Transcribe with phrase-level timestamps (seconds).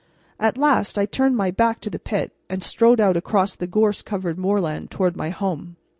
[0.39, 4.01] At last I turned my back to the pit and strode out across the gorse
[4.01, 5.75] covered moorland toward my home.